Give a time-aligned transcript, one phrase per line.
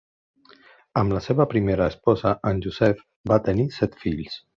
[1.01, 4.41] Amb la seva primera esposa, en Joseph va tenir set fills.